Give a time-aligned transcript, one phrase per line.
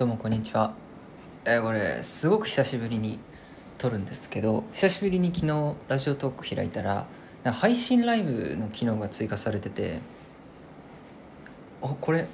[0.00, 0.72] どうもこんにちは。
[1.44, 3.18] えーこれすごく久しぶりに
[3.76, 7.06] 撮るんですけど久しぶりに昨日ラジオトーク開いたら
[7.44, 9.98] 配信ライブの機能が追加されてて
[11.82, 12.26] おこれ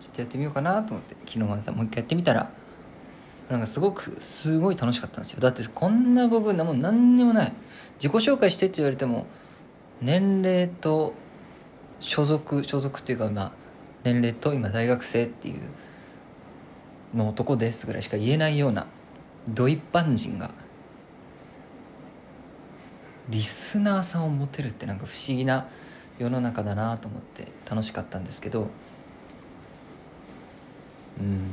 [0.00, 2.50] ちょっとやってみようかなと思って昨日またもう一回やってみたら
[3.48, 5.40] なんかすごくすごい楽しかったんですよ。
[5.40, 7.52] だってこんな僕なもう何にもない。
[8.02, 9.26] 自己紹介してって言われても
[10.00, 11.14] 年齢と
[12.00, 13.52] 所属所属っていうか今
[14.02, 15.60] 年齢と今大学生っていう
[17.14, 18.86] の男ですぐらいしか言えないような
[19.48, 20.50] ド一般人が
[23.28, 25.68] リスナーさんを持てるってなんか不思議な
[26.18, 28.68] 世の中だなと思って楽しかったんですけど
[31.20, 31.50] うん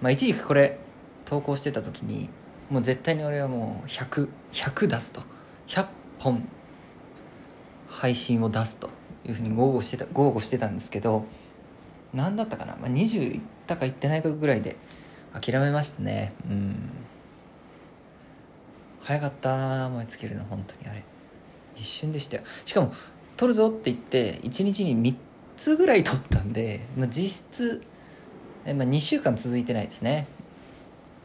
[0.00, 0.78] まあ一時期これ
[1.24, 2.28] 投稿してた時に
[2.70, 5.22] もう絶対に俺はもう100100 100出すと。
[5.68, 5.86] 100
[6.20, 6.48] 本
[7.88, 8.88] 配信を出すと
[9.26, 11.24] いうふうに豪語してた豪語してたんですけど
[12.16, 14.76] 何だったかな、まあ、20いったかいってないかぐらいで
[15.38, 16.32] 諦めましたね。
[16.48, 16.90] うん。
[19.02, 21.04] 早かった燃え尽きるの本当にあれ。
[21.76, 22.42] 一瞬でしたよ。
[22.64, 22.92] しかも
[23.36, 25.14] 撮るぞって言って1日に3
[25.56, 27.82] つぐらい撮ったんで、まあ、実質、
[28.64, 30.26] えまあ、2週間続いてないですね、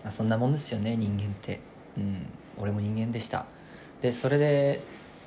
[0.04, 1.62] まあ、そんなもんですよね人間って。
[1.98, 2.26] うん。
[2.58, 3.46] 俺も人間でした。
[4.02, 4.82] でそれで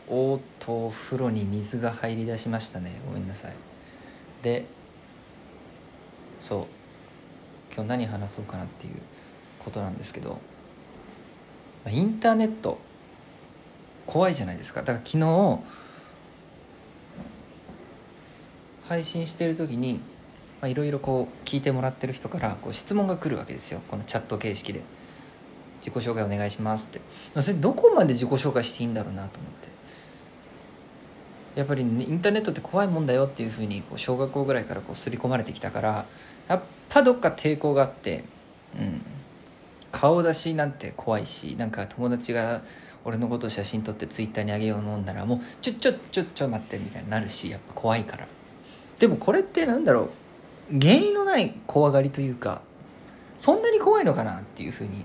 [0.09, 3.01] おっとお風呂に水が入り出しましたね。
[3.07, 3.55] ごめんなさい。
[4.43, 4.67] で
[6.45, 6.67] そう。
[7.75, 8.97] 今日何話そうかなっていう
[9.59, 10.39] ことなんですけど。
[11.91, 12.79] インターネット。
[14.07, 14.83] 怖いじゃないですか。
[14.83, 15.61] だから昨日
[18.87, 20.01] 配信してる時に
[20.65, 23.81] いろいろこう聞いてもらってる人からこう質問が来るわけですよ。
[23.89, 24.83] このチャット形式で
[25.81, 27.01] 「自己紹介お願いします」って。
[27.41, 29.54] それどこまで自己紹介していいんだろうなと思って。
[31.55, 36.07] やっぱりねインターネットって怖いもんだよっていうふうに小学校ぐらいからこう刷り込まれてきたから
[36.49, 38.25] やっぱどっか抵抗があって、
[38.79, 39.03] うん、
[39.93, 42.63] 顔出しなんて怖いしなんか友達が
[43.05, 48.27] 俺のことを写真撮ってツイッターにあげようもんならもうちょちょちょちょ待ってみたいになるしやっぱ怖いから。
[48.99, 50.11] でもこれってなんだろ
[50.71, 52.63] う原因のない怖がりというか
[53.37, 55.05] そんなに怖いのかなっていうふうに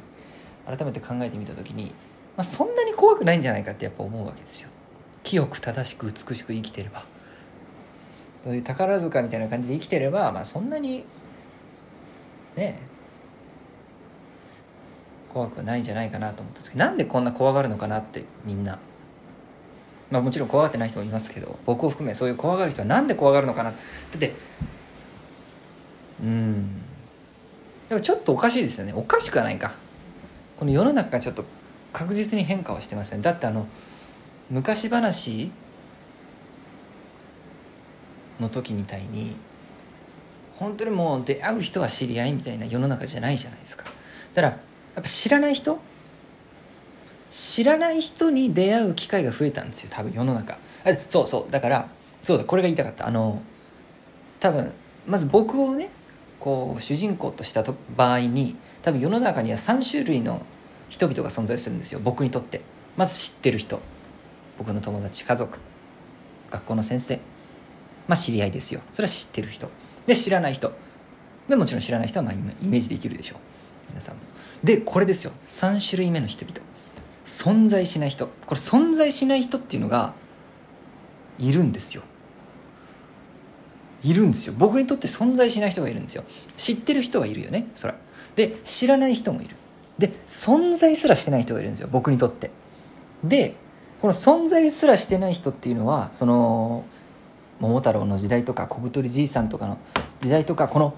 [0.65, 1.91] 改めて考えてみた時に、ま
[2.37, 4.69] あ、そんなに怖くないんじゃないかってやっぱ思うわけですよ。
[5.23, 7.05] 清く正しく美しく生きてれば。
[8.43, 11.03] そういう宝塚みたいな感じで生きてれば、まあ、そんなに
[12.55, 12.79] ね
[15.27, 18.79] 怖くはないんじゃないかなと思ったんですけどなんでこんな怖がるのかなってみんな。
[20.09, 23.77] まあもちろん怖がってない人もいますけど僕を含めそういう怖がる人はなんで怖がるのかなだ
[24.15, 24.33] って
[26.23, 26.81] うん。
[27.89, 28.93] でもちょっとおかしいですよね。
[28.93, 29.73] おかしくはないか。
[30.57, 31.45] この世の中がちょっと
[31.93, 33.23] 確実に変化をしてますよね。
[33.23, 33.67] だってあの
[34.49, 35.51] 昔話
[38.39, 39.35] の時みたいに
[40.55, 43.85] 本当にもう出会う人は知り合いみたいな世の中じゃないじゃないですか。
[44.33, 44.59] だからやっ
[44.95, 45.79] ぱ知らない人？
[47.29, 50.53] 知らない人に出会う機会が増えたんですよ多分世の中。
[50.53, 50.59] あ
[51.07, 51.89] そうそうだから
[52.23, 53.07] そうだこれが言いたかった。
[53.07, 53.41] あの
[54.39, 54.71] 多分
[55.07, 55.91] まず僕をね
[56.39, 57.63] こう主人公とした
[57.95, 60.41] 場合に多分世の中には3種類の
[60.89, 62.61] 人々が存在するんですよ僕にとって。
[62.97, 63.79] まず知ってる人。
[64.59, 65.57] 僕の友達家族
[66.51, 67.19] 学校の先生
[68.07, 68.81] まあ知り合いですよ。
[68.91, 69.69] それは知ってる人。
[70.05, 70.73] で知らない人。
[71.47, 73.39] でもちろん知らない人はまあイメージできるでしょう。
[73.89, 74.21] 皆さんも。
[74.63, 75.31] でこれですよ。
[75.45, 76.59] 3種類目の人々。
[77.25, 78.27] 存在しない人。
[78.27, 80.13] これ存在しない人っていうのが
[81.37, 82.01] いるんですよ。
[84.03, 84.55] いるんですよ。
[84.57, 86.23] 僕にとって存在しない人がいるんですよ。
[86.57, 87.95] 知ってる人はいるよねそら。
[88.35, 89.55] で知らない人もいる。
[89.99, 91.89] で存在すらしてない人がいるんですよ。
[91.91, 92.49] 僕にとって。
[93.23, 93.55] で
[94.01, 96.85] この存在すらしてない人っていうのはその
[97.59, 99.77] 桃太郎の時代とか小太りじいさんとかの
[100.21, 100.95] 時代とかこの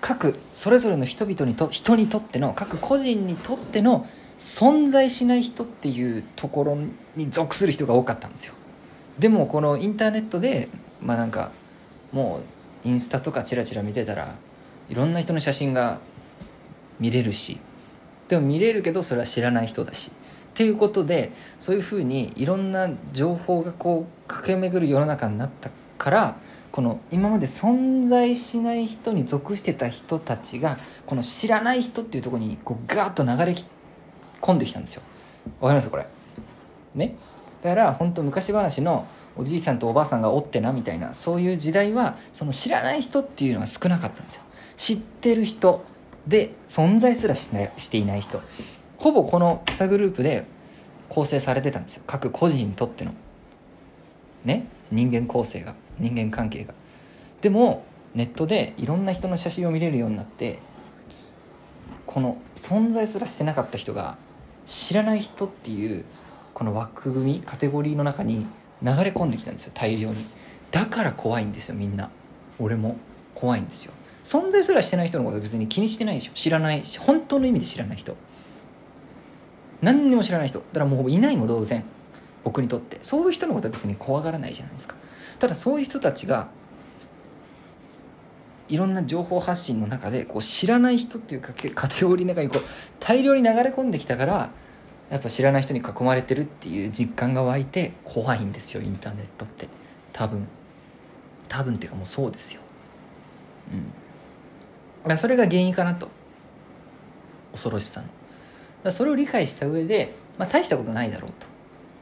[0.00, 4.06] 各それぞれの人々にと人にとっての各個人にとっての
[4.38, 6.78] 存在しない人っていうところ
[7.16, 8.54] に属する人が多かったんですよ。
[9.18, 10.68] でもこのインターネットで
[11.00, 11.52] まあなんか
[12.12, 12.40] も
[12.84, 14.34] うインスタとかチラチラ見てたら
[14.88, 15.98] いろんな人の写真が
[16.98, 17.58] 見れるし
[18.28, 20.12] でも見れるけどそれは知らない人だし。
[20.52, 26.36] っていうことでそういうふうにいろんな情報がこう駆け巡る世の中になったから
[26.70, 33.56] この今まで存在しない人に属してた人たちがこの知らない人っていうとこにこうガーッと流れ
[34.40, 35.02] 込んできたんですよ。
[35.60, 36.06] わかりますこれ？
[36.94, 37.14] ね？
[37.62, 39.06] だから本当昔話の
[39.36, 44.42] おじいさんとおばあさんがおってなみたいなそういう時代はその知らない人っていうのは少なかったんですよ。
[44.76, 45.84] 知ってる人
[46.26, 48.40] で存在すらしないしていない人。
[49.02, 50.44] ほぼこの2グループで
[51.08, 52.04] 構成されてたんですよ。
[52.06, 53.12] 各個人にとっての。
[54.44, 54.66] ね？
[54.92, 55.74] 人間構成が。
[55.98, 56.72] 人間関係が。
[57.40, 57.84] でも
[58.14, 60.60] ネットでいろんな人の写真を見れるようになって
[62.06, 64.16] この存在すらしてなかった人が
[64.66, 66.04] 知らない人っていう
[66.54, 68.46] この枠組みカテゴリーの中に
[68.82, 69.72] 流れ込んできたんですよ。
[69.74, 70.24] 大量に。
[70.70, 72.08] だから怖いんですよみんな。
[72.60, 72.96] 俺も。
[73.34, 73.92] 怖いんですよ。
[74.22, 76.32] 存在すらしてない人のこと別に気にしてないでしょ。
[76.34, 78.14] 知らない本当の意味で知らない人。
[79.82, 80.60] 何にも知らない人。
[80.60, 81.84] だからもういないも同然。
[82.44, 82.98] 僕にとって。
[83.02, 84.94] そういう人のことは別に怖がらないじゃないですか。
[85.38, 86.48] ただそういう人たちが
[88.68, 91.52] いろんな情報発信の中でこう知らない人っていうカ
[91.88, 92.62] テゴリーの中にこう
[93.00, 94.50] 大量に流れ込んできたから
[95.10, 99.68] やっぱ知らない人に囲まれてるっていう実感が湧いて怖いんですよインターネットって。
[100.12, 100.46] 多分。
[101.48, 102.62] 多分っていうかもうそうですよ。
[105.06, 105.18] うん。
[105.18, 106.08] それが原因かなと。
[107.52, 108.06] 恐ろしさの。
[108.84, 111.46] だそれを理解した上で、まあ、大したことないだろうと。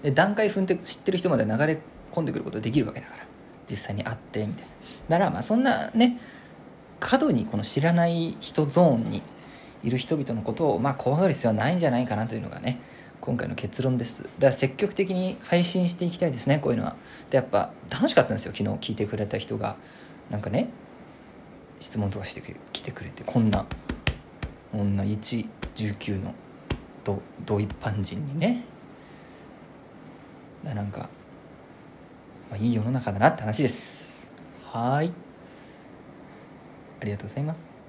[0.03, 1.79] で段階踏んで知ってる人まで流れ
[2.13, 3.25] 込んでくることできるわけだから。
[3.69, 4.67] 実際に会ってみたい
[5.09, 5.19] な。
[5.19, 6.19] だからまあそんなね
[6.99, 9.23] 過度にこの知らない人ゾーンに
[9.83, 12.81] いる人々のことをまあ怖がる必要はないんじゃないかなというのがね
[13.21, 14.25] 今回の結論です。
[14.25, 16.97] だから積極的に配信していきたいですねこういうのは。
[17.31, 19.77] でやっぱ楽しかったんですよ昨日聞いてくれた人が。
[20.31, 20.69] なんかね
[21.81, 22.43] 質問とかして
[22.73, 23.23] きてくれて。
[23.25, 23.67] こんな
[24.73, 26.35] こんな119の。
[27.05, 28.65] どど一般人にね。
[30.65, 31.09] だなんか、
[32.51, 34.35] まあ、いい世の中だなって話です。
[34.73, 35.13] はい。
[37.01, 37.80] ありがとうございます